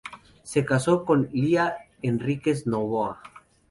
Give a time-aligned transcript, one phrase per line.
[0.41, 3.21] Se casó con Lía Henríquez Novoa.